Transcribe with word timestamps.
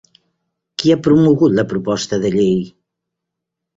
Qui 0.83 0.93
ha 0.93 0.97
promogut 1.09 1.55
la 1.59 1.67
proposta 1.73 2.19
de 2.25 2.35
llei? 2.39 2.59